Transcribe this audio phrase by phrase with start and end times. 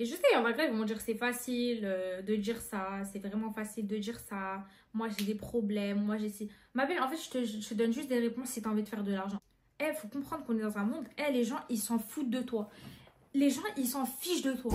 [0.00, 3.18] Et je sais, en vrai, ils vont dire c'est facile euh, de dire ça, c'est
[3.18, 4.64] vraiment facile de dire ça.
[4.94, 6.48] Moi, j'ai des problèmes, moi, j'ai si.
[6.72, 8.70] Ma belle, en fait, je te, je te donne juste des réponses si tu as
[8.70, 9.40] envie de faire de l'argent.
[9.80, 12.42] Eh, faut comprendre qu'on est dans un monde, eh, les gens, ils s'en foutent de
[12.42, 12.70] toi.
[13.34, 14.72] Les gens, ils s'en fichent de toi.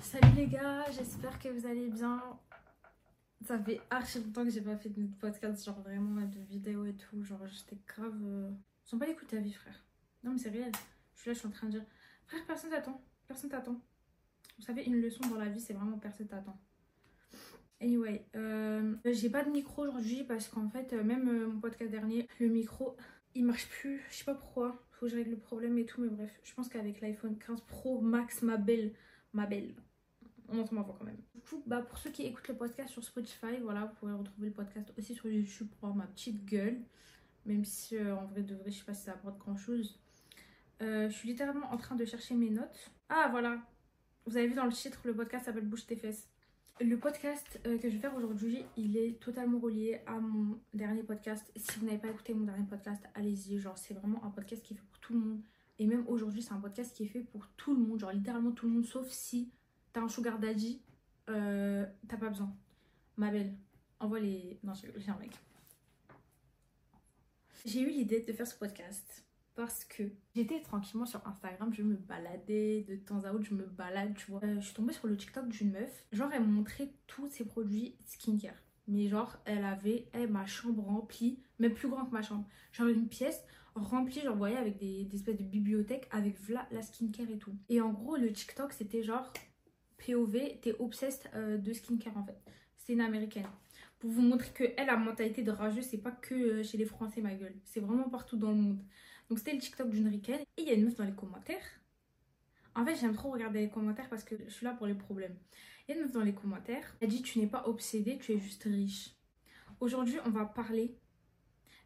[0.00, 2.20] Salut les gars, j'espère que vous allez bien.
[3.46, 6.94] Ça fait archi longtemps que j'ai pas fait de podcast, genre vraiment de vidéo et
[6.94, 7.22] tout.
[7.22, 8.18] Genre j'étais grave.
[8.24, 8.50] Euh...
[8.90, 9.84] J'en pas l'écoute ta vie, frère.
[10.24, 10.72] Non, mais c'est réel.
[11.14, 11.84] Je suis là, je suis en train de dire
[12.26, 13.00] Frère, personne t'attend.
[13.28, 13.80] Personne t'attend.
[14.58, 16.58] Vous savez, une leçon dans la vie, c'est vraiment personne t'attend.
[17.80, 22.26] Anyway, euh, j'ai pas de micro aujourd'hui parce qu'en fait, euh, même mon podcast dernier,
[22.40, 22.96] le micro
[23.36, 24.02] il marche plus.
[24.10, 24.82] Je sais pas pourquoi.
[24.90, 27.60] Faut que je règle le problème et tout, mais bref, je pense qu'avec l'iPhone 15
[27.60, 28.92] Pro Max, ma belle,
[29.34, 29.74] ma belle,
[30.48, 31.20] on entend ma voix quand même.
[31.34, 34.48] Du coup, bah, pour ceux qui écoutent le podcast sur Spotify, voilà, vous pouvez retrouver
[34.48, 36.80] le podcast aussi sur YouTube pour voir ma petite gueule.
[37.44, 40.00] Même si en vrai de vrai, je sais pas si ça apporte grand chose.
[40.80, 42.90] je suis littéralement en train de chercher mes notes.
[43.08, 43.60] Ah voilà,
[44.26, 46.28] vous avez vu dans le titre, le podcast s'appelle Bouge tes fesses.
[46.80, 51.04] Le podcast euh, que je vais faire aujourd'hui, il est totalement relié à mon dernier
[51.04, 51.48] podcast.
[51.54, 53.60] Si vous n'avez pas écouté mon dernier podcast, allez-y.
[53.60, 55.40] Genre, c'est vraiment un podcast qui est fait pour tout le monde.
[55.78, 58.00] Et même aujourd'hui, c'est un podcast qui est fait pour tout le monde.
[58.00, 59.52] Genre, littéralement tout le monde, sauf si
[59.96, 60.82] t'as un sugar daddy,
[61.30, 62.54] euh, t'as pas besoin.
[63.16, 63.54] Ma belle,
[63.98, 64.60] envoie les.
[64.62, 65.30] Non, j'ai un mec.
[67.64, 70.02] J'ai eu l'idée de faire ce podcast parce que
[70.34, 74.30] j'étais tranquillement sur Instagram, je me baladais de temps à autre, je me balade, tu
[74.30, 74.44] vois.
[74.44, 77.46] Euh, je suis tombée sur le TikTok d'une meuf, genre elle me montrait tous ses
[77.46, 78.60] produits skincare.
[78.88, 82.46] Mais genre, elle avait ma chambre remplie, même plus grand que ma chambre.
[82.72, 83.42] Genre une pièce
[83.74, 86.36] remplie, genre, voyez, avec des, espèces de bibliothèques, avec
[86.70, 87.56] la skincare et tout.
[87.70, 89.32] Et en gros, le TikTok, c'était genre
[90.06, 92.38] POV, t'es obsessed euh, de skincare en fait.
[92.76, 93.46] C'est une américaine.
[93.98, 96.84] Pour vous montrer que elle, la mentalité de rageux, c'est pas que euh, chez les
[96.84, 97.54] Français, ma gueule.
[97.64, 98.78] C'est vraiment partout dans le monde.
[99.28, 100.40] Donc c'était le TikTok d'une ricaine.
[100.56, 101.64] Et il y a une meuf dans les commentaires.
[102.74, 105.36] En fait, j'aime trop regarder les commentaires parce que je suis là pour les problèmes.
[105.88, 106.96] Il y a une meuf dans les commentaires.
[107.00, 109.16] Elle dit Tu n'es pas obsédée, tu es juste riche.
[109.80, 110.96] Aujourd'hui, on va parler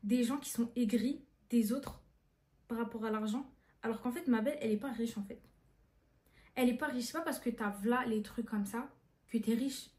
[0.03, 2.03] des gens qui sont aigris des autres
[2.69, 3.50] par rapport à l'argent.
[3.82, 5.41] Alors qu'en fait, ma belle, elle n'est pas riche en fait.
[6.54, 7.06] Elle n'est pas riche.
[7.06, 8.88] C'est pas parce que tu as là les trucs comme ça
[9.28, 9.90] que tu es riche.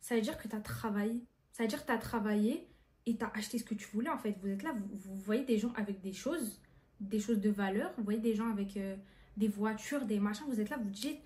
[0.00, 1.24] Ça veut dire que tu as travaillé.
[1.52, 2.68] Ça veut dire que tu as travaillé
[3.06, 4.36] et tu as acheté ce que tu voulais en fait.
[4.40, 6.60] Vous êtes là, vous, voyez des gens avec des choses
[7.00, 7.92] des choses de valeur.
[7.96, 8.96] Vous voyez des gens avec euh,
[9.36, 11.20] des voitures, des machins, vous êtes là, vous dites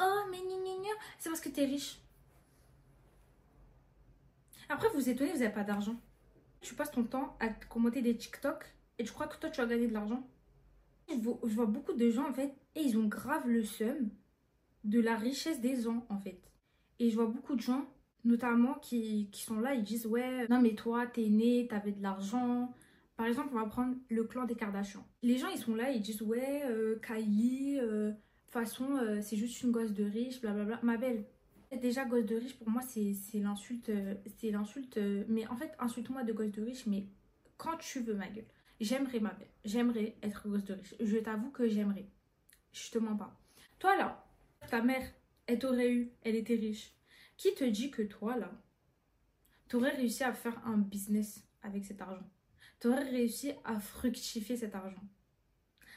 [0.00, 0.38] Oh, mais
[1.18, 1.98] c'est parce que tu es riche.
[4.68, 5.96] Après, vous étonnez, vous n'avez pas d'argent.
[6.60, 9.66] Tu passes ton temps à commenter des TikTok et tu crois que toi, tu vas
[9.66, 10.28] gagner de l'argent.
[11.08, 14.10] Je vois, beaucoup de gens, en fait, et ils ont grave le seum
[14.84, 16.40] de la richesse des gens, en fait.
[16.98, 17.86] Et je vois beaucoup de gens,
[18.24, 22.02] notamment, qui, qui sont là, ils disent Ouais, non, mais toi, t'es né, t'avais de
[22.02, 22.72] l'argent,
[23.16, 25.04] par exemple, on va prendre le clan des Kardashians.
[25.22, 29.20] Les gens, ils sont là, ils disent Ouais, euh, Kylie, euh, de toute façon, euh,
[29.22, 30.80] c'est juste une gosse de riche, blablabla.
[30.82, 31.24] Ma belle,
[31.80, 33.90] déjà, gosse de riche, pour moi, c'est l'insulte.
[34.38, 34.98] c'est l'insulte.
[35.28, 37.06] mais en fait, insulte-moi de gosse de riche, mais
[37.56, 38.44] quand tu veux, ma gueule.
[38.80, 39.36] J'aimerais, ma.
[39.64, 40.94] J'aimerais être gosse de riche.
[41.00, 42.08] Je t'avoue que j'aimerais.
[42.72, 43.38] Je te mens pas.
[43.78, 44.26] Toi, là,
[44.70, 45.06] ta mère,
[45.46, 46.92] elle t'aurait eu, elle était riche.
[47.36, 48.50] Qui te dit que toi, là,
[49.68, 52.28] t'aurais réussi à faire un business avec cet argent?
[52.80, 55.02] Tu aurais réussi à fructifier cet argent?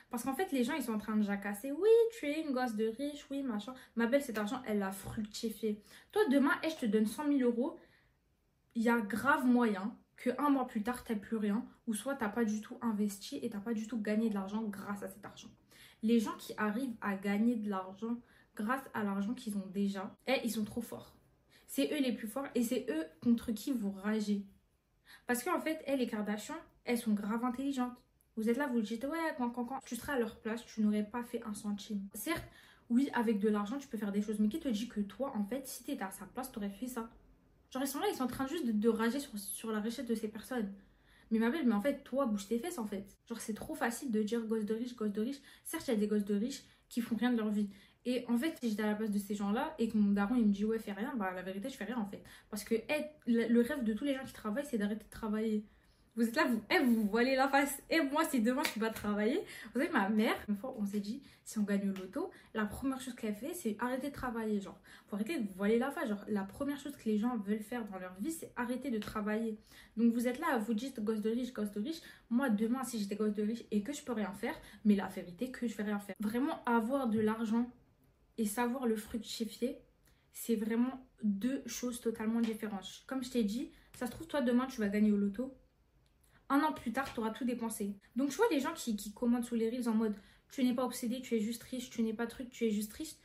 [0.09, 1.71] Parce qu'en fait, les gens, ils sont en train de jacasser.
[1.71, 3.73] Oui, tu es une gosse de riche, oui, machin.
[3.95, 5.83] Ma belle, cet argent, elle a fructifié.
[6.11, 7.77] Toi, demain, et je te donne 100 000 euros.
[8.75, 11.65] Il y a grave moyen que un mois plus tard, tu plus rien.
[11.87, 14.29] Ou soit tu n'as pas du tout investi et tu n'as pas du tout gagné
[14.29, 15.49] de l'argent grâce à cet argent.
[16.03, 18.17] Les gens qui arrivent à gagner de l'argent
[18.55, 21.15] grâce à l'argent qu'ils ont déjà, eh, ils sont trop forts.
[21.67, 24.45] C'est eux les plus forts et c'est eux contre qui vous ragez.
[25.25, 27.95] Parce qu'en fait, elles, les Kardashians, elles sont grave intelligentes.
[28.35, 30.81] Vous êtes là, vous dites, ouais, quand, quand, quand tu seras à leur place, tu
[30.81, 32.07] n'aurais pas fait un centime.
[32.13, 32.47] Certes,
[32.89, 35.31] oui, avec de l'argent, tu peux faire des choses, mais qui te dit que toi,
[35.35, 37.09] en fait, si tu étais à sa place, tu aurais fait ça?
[37.71, 40.05] Genre, ils sont là, ils sont en train juste de, rager sur, sur la richesse
[40.05, 40.71] de ces personnes.
[41.31, 43.05] Mais ma belle, mais en fait, toi, bouge tes fesses, en fait.
[43.27, 45.37] Genre, c'est trop facile de dire gosse de riche, gosse de riche.
[45.63, 47.69] Certes, il y a des gosses de riches qui font rien de leur vie.
[48.05, 50.35] Et en fait, si j'étais à la place de ces gens-là et que mon daron
[50.35, 52.23] il me dit ouais, fais rien, bah la vérité, je fais rien en fait.
[52.49, 52.75] Parce que
[53.27, 55.65] le rêve de tous les gens qui travaillent, c'est d'arrêter de travailler.
[56.15, 57.81] Vous êtes là, vous, hey, vous voilez la face.
[57.89, 59.39] Et moi, si demain je peux pas travailler,
[59.73, 62.65] vous savez, ma mère, une fois, on s'est dit, si on gagne le loto, la
[62.65, 64.59] première chose qu'elle fait, c'est arrêter de travailler.
[64.59, 66.09] Genre, pour arrêter de voiler la face.
[66.09, 68.97] Genre, la première chose que les gens veulent faire dans leur vie, c'est arrêter de
[68.97, 69.57] travailler.
[69.97, 72.01] Donc, vous êtes là, vous dites, gosse de riche, gosse de riche.
[72.29, 75.07] Moi, demain, si j'étais gosse de riche et que je peux rien faire, mais la
[75.07, 76.15] vérité, que je vais rien faire.
[76.19, 77.71] Vraiment, avoir de l'argent
[78.37, 79.77] et savoir le fructifier,
[80.33, 83.03] c'est vraiment deux choses totalement différentes.
[83.07, 85.55] Comme je t'ai dit, ça se trouve, toi, demain, tu vas gagner au loto
[86.49, 87.95] Un an plus tard, tu auras tout dépensé.
[88.15, 90.15] Donc, tu vois, les gens qui, commentent sous les reels en mode
[90.51, 92.91] tu n'es pas obsédé, tu es juste riche, tu n'es pas truc, tu es juste
[92.93, 93.15] riche.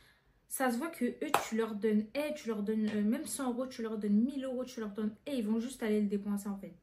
[0.47, 3.51] Ça se voit que eux, tu leur donnes, hey, tu leur donnes euh, même 100
[3.51, 6.07] euros, tu leur donnes 1000 euros, tu leur donnes, et ils vont juste aller le
[6.07, 6.75] dépenser en fait.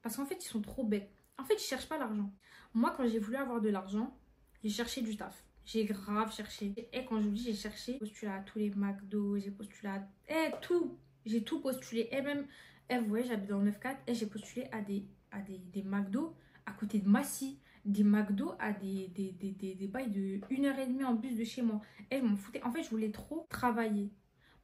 [0.00, 1.10] Parce qu'en fait, ils sont trop bêtes.
[1.38, 2.32] En fait, ils cherchent pas l'argent.
[2.72, 4.16] Moi, quand j'ai voulu avoir de l'argent,
[4.62, 5.44] j'ai cherché du taf.
[5.64, 6.72] J'ai grave cherché.
[6.92, 9.88] Et quand je vous dis, j'ai cherché, j'ai postulé à tous les McDo, j'ai postulé
[9.88, 10.96] à eh, tout.
[11.26, 12.08] J'ai tout postulé.
[12.12, 12.46] Et même,
[12.88, 15.82] eh, vous voyez, j'habite dans le 9-4 et j'ai postulé à des, à des, des
[15.82, 16.34] McDo
[16.66, 21.04] à côté de Massy des McDo à des, des, des, des, des bails de 1h30
[21.04, 21.80] en bus de chez moi.
[22.10, 22.62] Et je m'en foutais.
[22.62, 24.12] En fait, je voulais trop travailler.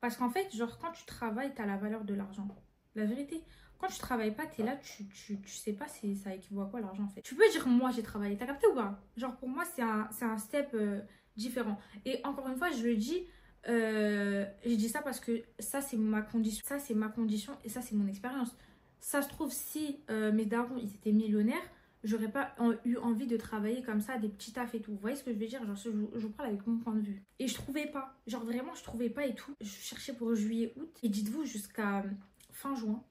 [0.01, 2.47] Parce qu'en fait, genre, quand tu travailles, tu as la valeur de l'argent.
[2.95, 3.43] La vérité.
[3.79, 6.63] Quand tu travailles pas, tu es là, tu, tu, tu sais pas si ça équivaut
[6.63, 7.09] à quoi l'argent.
[7.23, 9.03] Tu peux dire moi j'ai travaillé, t'as capté ou pas?
[9.17, 11.01] Genre pour moi c'est un, un step euh,
[11.37, 11.79] différent.
[12.05, 13.27] Et encore une fois, je le dis,
[13.69, 17.69] euh, je dis ça parce que ça c'est ma condition, ça c'est ma condition et
[17.69, 18.57] ça c'est mon expérience.
[19.05, 21.63] Ça se trouve si euh, mes darons ils étaient millionnaires,
[22.05, 22.55] j'aurais pas
[22.87, 24.93] eu envie de travailler comme ça, des petits tafs et tout.
[24.93, 25.63] Vous voyez ce que je veux dire?
[25.67, 27.23] Genre, je, je, parle avec mon point de vue.
[27.39, 28.19] Et je trouvais pas.
[28.27, 29.53] Genre, vraiment, je trouvais pas et tout.
[29.61, 30.89] Je cherchais pour juillet, août.
[31.03, 32.03] Et dites-vous, jusqu'à
[32.51, 33.05] fin juin,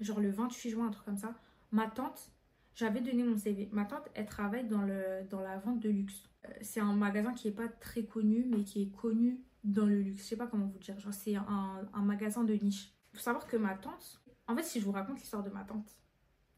[0.00, 1.34] genre le 28 juin, un truc comme ça,
[1.70, 2.30] ma tante,
[2.74, 3.68] j'avais donné mon CV.
[3.72, 6.30] Ma tante, elle travaille dans, le, dans la vente de luxe.
[6.46, 10.00] Euh, c'est un magasin qui est pas très connu, mais qui est connu dans le
[10.00, 10.22] luxe.
[10.22, 10.98] Je sais pas comment vous dire.
[10.98, 12.94] Genre, c'est un, un magasin de niche.
[13.12, 15.88] Faut savoir que ma tante, en fait, si je vous raconte l'histoire de ma tante,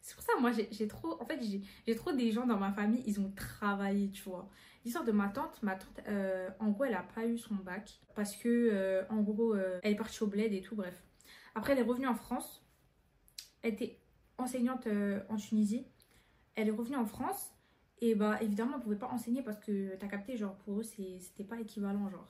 [0.06, 1.20] c'est pour ça, moi, j'ai trop...
[1.20, 1.40] En fait,
[1.84, 4.48] j'ai trop des gens dans ma famille, ils ont travaillé, tu vois.
[4.84, 8.00] L'histoire de ma tante, ma tante, euh, en gros, elle a pas eu son bac.
[8.14, 11.02] Parce que, euh, en gros, euh, elle est partie au bled et tout, bref.
[11.56, 12.64] Après, elle est revenue en France.
[13.62, 13.98] Elle était
[14.38, 14.86] enseignante
[15.28, 15.88] en Tunisie.
[16.54, 17.50] Elle est revenue en France.
[18.00, 21.42] Et bah, évidemment, elle pouvait pas enseigner parce que, t'as capté, genre, pour eux, c'était
[21.42, 22.28] pas équivalent, genre.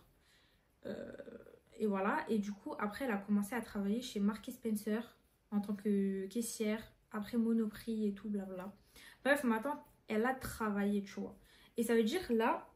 [1.76, 2.24] et voilà.
[2.30, 5.14] Et du coup, après, elle a commencé à travailler chez Marquis Spencer
[5.56, 8.74] en tant que caissière après Monoprix et tout, blabla.
[9.24, 11.38] Bref, ma tante, elle a travaillé, tu vois.
[11.76, 12.68] Et ça veut dire là,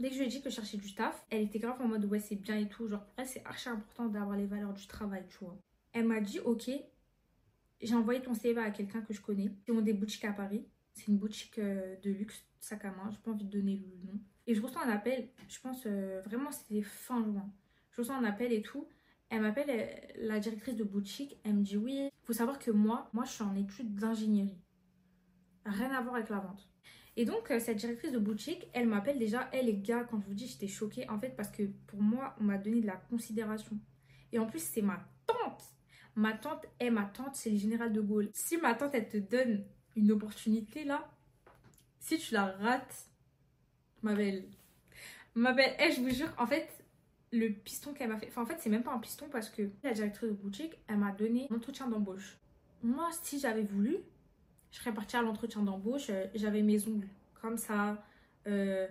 [0.00, 1.88] dès que je lui ai dit que je cherchais du taf, elle était grave en
[1.88, 2.88] mode ouais, c'est bien et tout.
[2.88, 5.58] Genre, pour elle, c'est archi important d'avoir les valeurs du travail, tu vois.
[5.92, 6.70] Elle m'a dit, ok,
[7.80, 9.52] j'ai envoyé ton CV à quelqu'un que je connais.
[9.66, 10.66] Ils ont des boutiques à Paris.
[10.94, 13.10] C'est une boutique euh, de luxe, sac à main.
[13.10, 14.20] J'ai pas envie de donner le nom.
[14.46, 17.52] Et je reçois un appel, je pense euh, vraiment c'était fin juin.
[17.90, 18.88] Je reçois un appel et tout.
[19.30, 21.38] Elle m'appelle la directrice de boutique.
[21.44, 22.10] Elle me dit oui.
[22.10, 24.60] Il faut savoir que moi, moi, je suis en études d'ingénierie.
[25.64, 26.68] Rien à voir avec la vente.
[27.16, 29.48] Et donc, euh, cette directrice de boutique, elle m'appelle déjà.
[29.52, 31.08] Elle, les gars, quand je vous dis, j'étais choquée.
[31.10, 33.78] En fait, parce que pour moi, on m'a donné de la considération.
[34.32, 35.64] Et en plus, c'est ma tante.
[36.14, 38.30] Ma tante est ma tante, c'est le général de Gaulle.
[38.32, 39.64] Si ma tante, elle te donne
[39.96, 41.10] une opportunité là,
[41.98, 43.10] si tu la rates,
[44.02, 44.48] ma belle,
[45.34, 46.68] ma belle, eh, je vous jure, en fait,
[47.32, 48.28] le piston qu'elle m'a fait.
[48.28, 50.98] Enfin, en fait, c'est même pas un piston parce que la directrice de boutique, elle
[50.98, 52.38] m'a donné un entretien d'embauche.
[52.82, 53.98] Moi, si j'avais voulu,
[54.70, 56.10] je serais partie à l'entretien d'embauche.
[56.10, 57.08] Euh, j'avais mes ongles
[57.40, 58.02] comme ça.
[58.46, 58.86] Euh,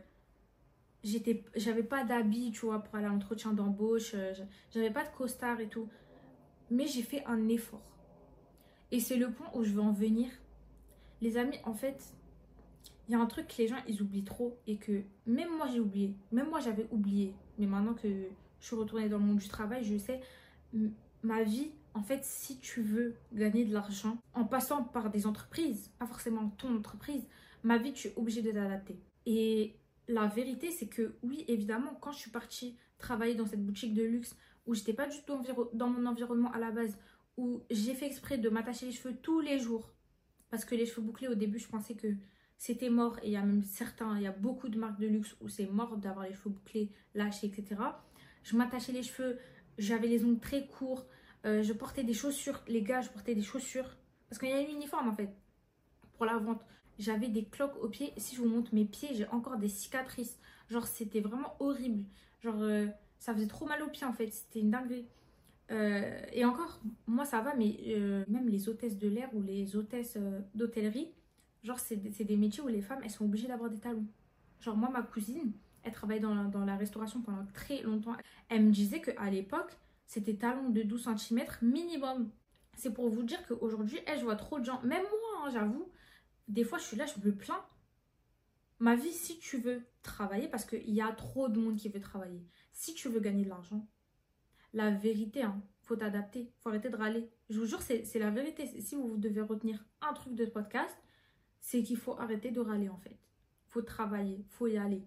[1.04, 4.12] j'étais j'avais pas d'habit, tu vois, pour aller à l'entretien d'embauche.
[4.14, 4.34] Euh,
[4.72, 5.88] j'avais pas de costard et tout.
[6.70, 7.82] Mais j'ai fait un effort.
[8.92, 10.30] Et c'est le point où je veux en venir.
[11.22, 12.14] Les amis, en fait,
[13.08, 15.68] il y a un truc que les gens, ils oublient trop et que même moi,
[15.72, 16.16] j'ai oublié.
[16.32, 18.08] Même moi, j'avais oublié mais maintenant que
[18.60, 20.22] je suis retournée dans le monde du travail, je sais,
[21.24, 25.92] ma vie, en fait, si tu veux gagner de l'argent en passant par des entreprises,
[25.98, 27.28] pas forcément ton entreprise,
[27.64, 29.00] ma vie, tu es obligé de t'adapter.
[29.26, 29.76] Et
[30.08, 34.04] la vérité, c'est que oui, évidemment, quand je suis partie travailler dans cette boutique de
[34.04, 35.42] luxe où j'étais pas du tout
[35.74, 36.98] dans mon environnement à la base,
[37.38, 39.94] où j'ai fait exprès de m'attacher les cheveux tous les jours,
[40.50, 42.08] parce que les cheveux bouclés, au début, je pensais que
[42.58, 43.18] c'était mort.
[43.24, 45.48] Et il y a même certains, il y a beaucoup de marques de luxe où
[45.48, 47.82] c'est mort d'avoir les cheveux bouclés, lâchés, etc.
[48.44, 49.38] Je m'attachais les cheveux,
[49.78, 51.06] j'avais les ongles très courts,
[51.46, 52.62] euh, je portais des chaussures.
[52.68, 53.96] Les gars, je portais des chaussures.
[54.30, 55.30] Parce qu'il y a un uniforme en fait
[56.18, 56.62] pour la vente.
[57.00, 58.14] J'avais des cloques aux pieds.
[58.18, 60.38] Si je vous montre mes pieds, j'ai encore des cicatrices.
[60.70, 62.06] Genre, c'était vraiment horrible.
[62.42, 62.88] Genre, euh,
[63.20, 64.30] ça faisait trop mal aux pieds en fait.
[64.32, 65.08] C'était une dinguerie.
[65.70, 67.78] Euh, et encore, moi ça va, mais
[68.30, 70.18] même les hôtesses de l'air ou les hôtesses
[70.56, 71.12] d'hôtellerie,
[71.64, 74.08] Genre, c'est des, métiers où les femmes, elles sont obligées d'avoir des talons.
[74.60, 75.52] Genre, moi, ma cousine,
[75.84, 78.16] elle travaillait dans la, restauration pendant très longtemps.
[78.50, 82.30] Elle me disait qu'à l'époque, c'était talons de 12 cm minimum.
[82.76, 85.90] C'est pour vous dire qu'aujourd'hui, elle, je vois trop de gens, même moi, hein, j'avoue,
[86.48, 87.66] des fois, je suis là, je me plains.
[88.80, 92.00] Ma vie, si tu veux travailler, parce qu'il y a trop de monde qui veut
[92.00, 93.88] travailler, si tu veux gagner de l'argent,
[94.74, 97.30] la vérité, hein, faut t'adapter, faut arrêter de râler.
[97.50, 98.68] Je vous jure, c'est la vérité.
[98.82, 100.96] Si vous devez retenir un truc de podcast,
[101.60, 103.18] c'est qu'il faut arrêter de râler en fait.
[103.68, 105.04] faut travailler, faut y aller.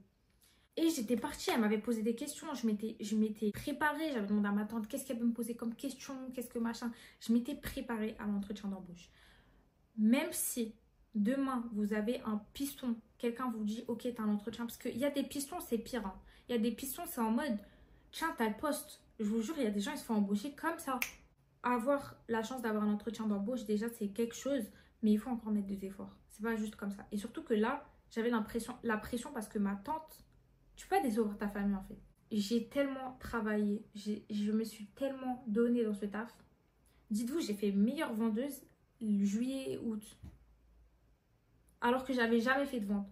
[0.76, 4.48] Et j'étais partie, elle m'avait posé des questions, je m'étais, je m'étais préparée, j'avais demandé
[4.48, 6.92] à ma tante qu'est-ce qu'elle peut me poser comme question, qu'est-ce que machin.
[7.20, 9.10] Je m'étais préparée à l'entretien d'embauche.
[9.98, 10.74] même si
[11.14, 15.04] demain vous avez un piston, quelqu'un vous dit ok t'as un entretien, parce qu'il y
[15.04, 16.14] a des pistons c'est pire, hein.
[16.48, 17.58] il y a des pistons c'est en mode
[18.12, 20.14] tiens t'as le poste, je vous jure il y a des gens ils se font
[20.14, 21.00] embaucher comme ça.
[21.62, 24.64] Avoir la chance d'avoir un entretien d'embauche déjà c'est quelque chose,
[25.02, 27.06] mais il faut encore mettre des efforts, c'est pas juste comme ça.
[27.12, 30.24] Et surtout que là j'avais l'impression, la pression parce que ma tante,
[30.76, 31.98] tu peux pas décevoir ta famille en fait.
[32.32, 36.32] J'ai tellement travaillé, je me suis tellement donnée dans ce taf.
[37.10, 38.62] Dites-vous, j'ai fait meilleure vendeuse
[39.00, 40.18] juillet, août.
[41.80, 43.08] Alors que j'avais jamais fait de vente.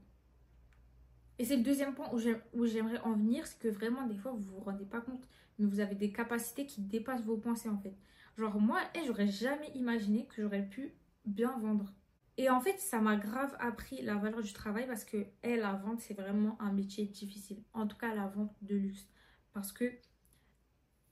[1.39, 2.09] Et c'est le deuxième point
[2.53, 5.27] où j'aimerais en venir, c'est que vraiment, des fois, vous vous rendez pas compte,
[5.59, 7.97] mais vous avez des capacités qui dépassent vos pensées, en fait.
[8.37, 10.93] Genre, moi, et j'aurais jamais imaginé que j'aurais pu
[11.29, 11.93] bien vendre.
[12.37, 16.01] Et en fait, ça m'a grave appris la valeur du travail parce que, la vente,
[16.01, 17.63] c'est vraiment un métier difficile.
[17.75, 19.09] En tout cas, la vente de luxe.
[19.53, 19.93] Parce que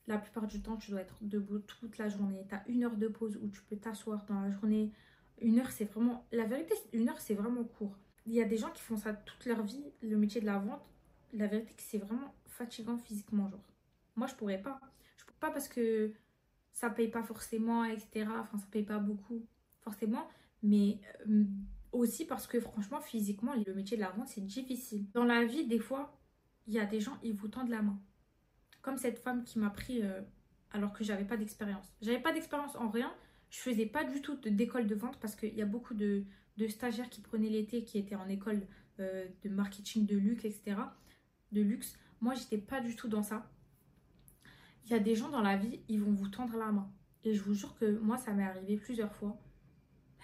[0.06, 2.46] la plupart du temps, tu dois être debout toute la journée.
[2.48, 4.92] Tu as une heure de pause où tu peux t'asseoir dans la journée.
[5.40, 6.24] Une heure, c'est vraiment...
[6.30, 7.98] La vérité, une heure, c'est vraiment court.
[8.24, 10.58] Il y a des gens qui font ça toute leur vie, le métier de la
[10.58, 10.82] vente.
[11.32, 13.66] La vérité, c'est vraiment fatigant physiquement, genre.
[14.14, 14.78] Moi, je pourrais pas.
[15.16, 16.12] Je pourrais pas parce que
[16.72, 18.28] ça paye pas forcément, etc.
[18.38, 19.44] Enfin, ça paye pas beaucoup,
[19.86, 20.28] forcément.
[20.62, 21.44] Mais euh,
[21.92, 25.06] aussi parce que, franchement, physiquement, le métier de la vente, c'est difficile.
[25.12, 26.18] Dans la vie, des fois,
[26.66, 27.98] il y a des gens, ils vous tendent la main.
[28.82, 30.20] Comme cette femme qui m'a pris euh,
[30.72, 31.86] alors que j'avais pas d'expérience.
[32.02, 33.12] J'avais pas d'expérience en rien.
[33.50, 36.24] Je faisais pas du tout d'école de vente parce qu'il y a beaucoup de,
[36.68, 38.66] stagiaires qui prenaient l'été qui étaient en école
[38.98, 40.76] euh, de marketing de luxe, etc.
[41.52, 41.96] De luxe.
[42.20, 43.48] Moi, j'étais pas du tout dans ça.
[44.84, 46.90] Il y a des gens dans la vie, ils vont vous tendre la main.
[47.24, 49.36] Et je vous jure que moi, ça m'est arrivé plusieurs fois.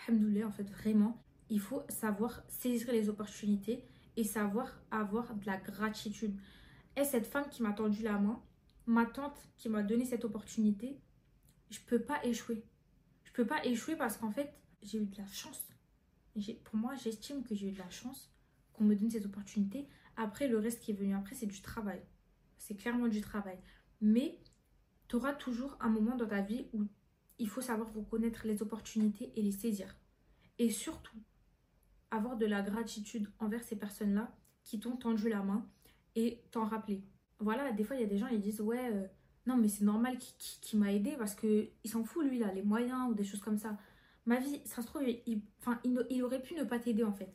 [0.09, 1.23] Alhamdoulilah, en fait, vraiment.
[1.49, 3.85] Il faut savoir saisir les opportunités
[4.17, 6.37] et savoir avoir de la gratitude.
[6.97, 8.43] Et cette femme qui m'a tendu la main,
[8.87, 11.01] ma tante qui m'a donné cette opportunité,
[11.71, 12.65] je peux pas échouer.
[13.25, 15.63] Je peux pas échouer parce qu'en fait, j'ai eu de la chance.
[16.65, 18.31] Pour moi, j'estime que j'ai eu de la chance
[18.73, 19.89] qu'on me donne cette opportunité.
[20.17, 22.03] Après, le reste qui est venu après, c'est du travail.
[22.59, 23.59] C'est clairement du travail.
[24.01, 24.39] Mais
[25.09, 26.87] tu auras toujours un moment dans ta vie où
[27.43, 29.95] il faut savoir reconnaître les opportunités et les saisir.
[30.59, 31.19] Et surtout,
[32.11, 34.35] avoir de la gratitude envers ces personnes-là
[34.65, 35.67] qui t'ont tendu la main
[36.15, 37.03] et t'en rappeler
[37.43, 39.07] voilà, des fois, il y a des gens, ils disent, ouais, euh,
[39.47, 43.11] non, mais c'est normal qu'il m'a aidé parce qu'il s'en fout, lui, a les moyens
[43.11, 43.77] ou des choses comme ça.
[44.27, 45.43] Ma vie, ça se trouve, il,
[46.11, 47.33] il, aurait pu ne pas t'aider, en fait.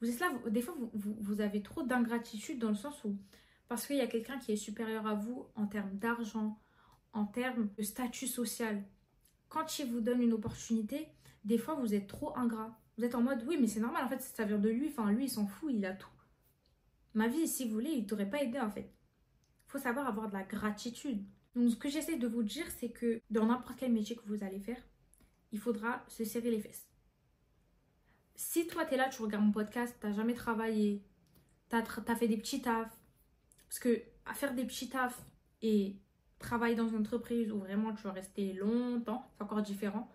[0.00, 3.16] Vous êtes là, des fois, vous, vous, avez trop d'ingratitude dans le sens où,
[3.68, 6.58] parce qu'il y a quelqu'un qui est supérieur à vous en termes d'argent,
[7.14, 8.84] en termes de statut social.
[9.48, 11.08] Quand il vous donne une opportunité,
[11.44, 12.78] des fois, vous êtes trop ingrat.
[12.98, 14.88] Vous êtes en mode, oui, mais c'est normal, en fait, ça vient de lui.
[14.88, 16.08] Enfin, lui, il s'en fout, il a tout.
[17.14, 18.96] Ma vie, si vous voulez, il t'aurait pas aidé, en fait
[19.66, 21.24] faut savoir avoir de la gratitude.
[21.54, 24.44] Donc, ce que j'essaie de vous dire, c'est que dans n'importe quel métier que vous
[24.44, 24.80] allez faire,
[25.52, 26.88] il faudra se serrer les fesses.
[28.34, 31.02] Si toi, tu es là, tu regardes mon podcast, tu n'as jamais travaillé,
[31.70, 32.94] tu as, fait des petits tafs,
[33.68, 35.24] parce que à faire des petits tafs
[35.62, 35.96] et
[36.38, 40.10] travailler dans une entreprise où vraiment tu vas rester longtemps, c'est encore différent.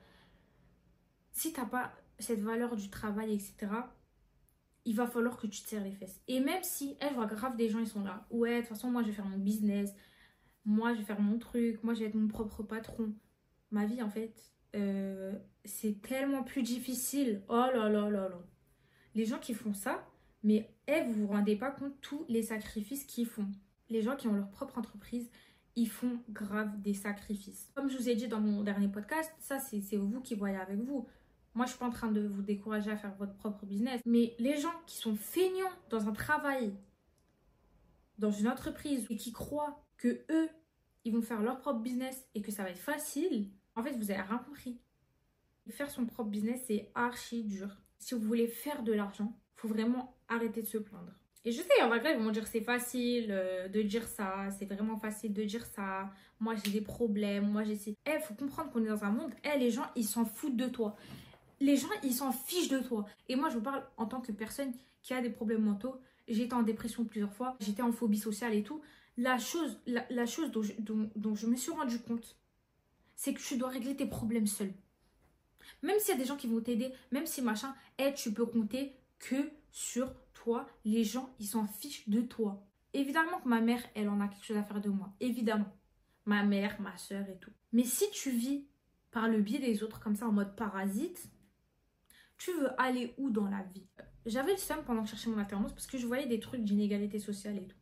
[1.31, 3.67] Si tu n'as pas cette valeur du travail, etc.,
[4.85, 6.21] il va falloir que tu te serres les fesses.
[6.27, 8.25] Et même si elle voit grave des gens, ils sont là.
[8.29, 9.93] Ouais, de toute façon, moi, je vais faire mon business.
[10.65, 11.83] Moi, je vais faire mon truc.
[11.83, 13.13] Moi, je vais être mon propre patron.
[13.69, 14.33] Ma vie, en fait,
[14.75, 17.43] euh, c'est tellement plus difficile.
[17.47, 18.39] Oh là là là là.
[19.13, 20.07] Les gens qui font ça,
[20.43, 23.47] mais elles, vous vous rendez pas compte tous les sacrifices qu'ils font.
[23.89, 25.29] Les gens qui ont leur propre entreprise,
[25.75, 27.71] ils font grave des sacrifices.
[27.75, 30.79] Comme je vous ai dit dans mon dernier podcast, ça, c'est vous qui voyez avec
[30.79, 31.07] vous.
[31.53, 34.01] Moi, je suis pas en train de vous décourager à faire votre propre business.
[34.05, 36.73] Mais les gens qui sont feignants dans un travail,
[38.17, 40.49] dans une entreprise, et qui croient que eux,
[41.03, 44.11] ils vont faire leur propre business et que ça va être facile, en fait, vous
[44.11, 44.79] avez rien compris.
[45.69, 47.69] Faire son propre business, c'est archi dur.
[47.97, 51.13] Si vous voulez faire de l'argent, faut vraiment arrêter de se plaindre.
[51.43, 54.65] Et je sais, en vrai, ils vont dire c'est facile euh, de dire ça, c'est
[54.65, 56.11] vraiment facile de dire ça.
[56.39, 57.73] Moi, j'ai des problèmes, moi, j'ai...
[57.73, 60.55] Il eh, faut comprendre qu'on est dans un monde, eh, les gens, ils s'en foutent
[60.55, 60.95] de toi
[61.61, 63.05] les gens, ils s'en fichent de toi.
[63.29, 65.95] Et moi, je vous parle en tant que personne qui a des problèmes mentaux.
[66.27, 68.81] Été en dépression plusieurs fois, j'étais en phobie sociale et tout.
[69.17, 72.37] La chose, la, chose dont je, dont, je me suis rendu compte,
[73.15, 74.71] c'est que tu dois régler tes problèmes seul.
[75.83, 78.45] Même s'il y a des gens qui vont t'aider, même si machin, et tu peux
[78.45, 80.13] compter que sur
[80.85, 82.65] Les gens, ils s'en fichent de toi.
[82.93, 85.13] Évidemment que ma mère, elle en a quelque chose à faire de moi.
[85.19, 85.71] Évidemment.
[86.25, 87.51] Ma mère, ma soeur et tout.
[87.71, 88.67] Mais si tu vis
[89.11, 91.31] par le biais des autres comme ça en mode parasite,
[92.37, 93.87] tu veux aller où dans la vie?
[94.25, 96.63] J'avais le seum pendant que je cherchais mon alternance parce que je voyais des trucs
[96.63, 97.77] d'inégalité sociale et tout.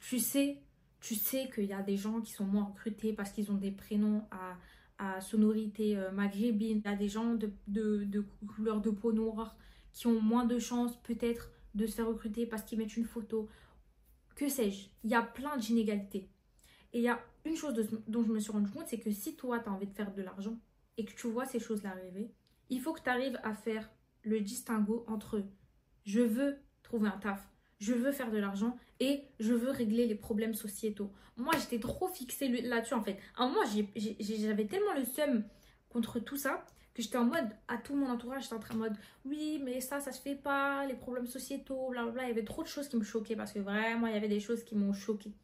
[0.00, 0.62] Tu, sais,
[1.00, 3.70] tu sais qu'il y a des gens qui sont moins recrutés parce qu'ils ont des
[3.70, 4.58] prénoms à,
[4.98, 6.80] à sonorité euh, maghrébine.
[6.84, 9.56] Il y a des gens de, de, de couleur de peau noire
[9.92, 13.48] qui ont moins de chances peut-être de se faire recruter parce qu'ils mettent une photo.
[14.34, 16.28] Que sais-je Il y a plein d'inégalités.
[16.92, 17.74] Et il y a une chose
[18.08, 20.12] dont je me suis rendu compte, c'est que si toi, tu as envie de faire
[20.12, 20.58] de l'argent
[20.96, 22.32] et que tu vois ces choses-là arriver,
[22.70, 23.88] il faut que tu arrives à faire
[24.22, 25.44] le distinguo entre
[26.04, 30.14] je veux trouver un taf, je veux faire de l'argent et je veux régler les
[30.14, 31.12] problèmes sociétaux.
[31.36, 33.18] Moi, j'étais trop fixée là-dessus en fait.
[33.36, 33.60] À un moment,
[34.20, 35.44] j'avais tellement le seum
[35.90, 36.64] contre tout ça
[36.96, 39.82] que j'étais en mode, à tout mon entourage, j'étais en train de mode, oui, mais
[39.82, 42.22] ça, ça se fait pas, les problèmes sociétaux, blablabla.
[42.22, 44.28] Il y avait trop de choses qui me choquaient parce que vraiment, il y avait
[44.28, 45.34] des choses qui m'ont choquée.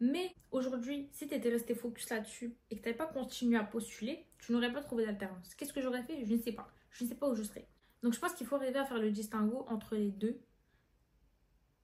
[0.00, 4.26] Mais aujourd'hui, si tu étais resté focus là-dessus et que tu pas continué à postuler,
[4.38, 5.54] tu n'aurais pas trouvé d'alternance.
[5.54, 6.26] Qu'est-ce que j'aurais fait?
[6.26, 6.70] Je ne sais pas.
[6.90, 7.66] Je ne sais pas où je serais.
[8.02, 10.38] Donc je pense qu'il faut arriver à faire le distinguo entre les deux.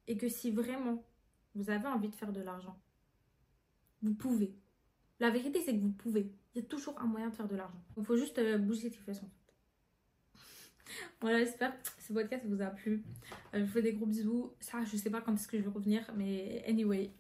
[0.07, 1.03] Et que si vraiment
[1.55, 2.79] vous avez envie de faire de l'argent,
[4.03, 4.55] vous pouvez.
[5.19, 6.31] La vérité, c'est que vous pouvez.
[6.63, 7.81] Toujours un moyen de faire de l'argent.
[7.97, 9.29] Il faut juste euh, bouger cette façon.
[11.21, 13.03] Voilà, j'espère que ce podcast vous a plu.
[13.55, 14.53] Euh, je vous fais des gros bisous.
[14.61, 17.11] Ça, je sais pas quand est-ce que je vais revenir, mais anyway.